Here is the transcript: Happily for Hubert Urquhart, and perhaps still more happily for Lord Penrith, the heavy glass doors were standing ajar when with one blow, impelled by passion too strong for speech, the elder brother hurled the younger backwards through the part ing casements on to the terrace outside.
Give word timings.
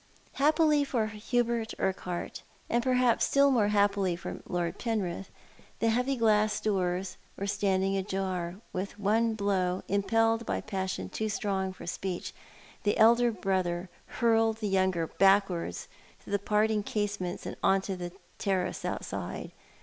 Happily 0.33 0.83
for 0.83 1.05
Hubert 1.05 1.75
Urquhart, 1.77 2.41
and 2.71 2.81
perhaps 2.81 3.23
still 3.23 3.51
more 3.51 3.67
happily 3.67 4.15
for 4.15 4.41
Lord 4.49 4.79
Penrith, 4.79 5.29
the 5.77 5.89
heavy 5.91 6.15
glass 6.15 6.59
doors 6.59 7.17
were 7.37 7.45
standing 7.45 7.95
ajar 7.95 8.55
when 8.71 8.81
with 8.81 8.99
one 8.99 9.35
blow, 9.35 9.83
impelled 9.87 10.43
by 10.43 10.59
passion 10.59 11.07
too 11.09 11.29
strong 11.29 11.71
for 11.71 11.85
speech, 11.85 12.33
the 12.81 12.97
elder 12.97 13.31
brother 13.31 13.91
hurled 14.07 14.57
the 14.57 14.67
younger 14.69 15.05
backwards 15.05 15.87
through 16.19 16.31
the 16.31 16.39
part 16.39 16.71
ing 16.71 16.81
casements 16.81 17.45
on 17.61 17.81
to 17.81 17.95
the 17.95 18.11
terrace 18.39 18.83
outside. 18.83 19.51